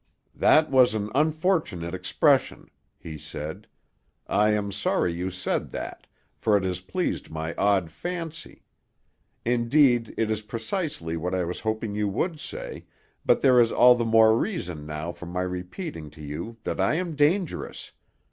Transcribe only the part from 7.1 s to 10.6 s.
my odd fancy; indeed, it is